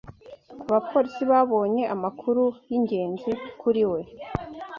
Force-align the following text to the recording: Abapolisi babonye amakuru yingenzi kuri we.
Abapolisi 0.69 1.23
babonye 1.31 1.83
amakuru 1.95 2.43
yingenzi 2.69 3.31
kuri 3.61 3.83
we. 3.91 4.01